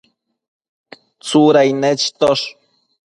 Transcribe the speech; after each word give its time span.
Tsudain 1.23 1.75
nechitosh 1.81 2.45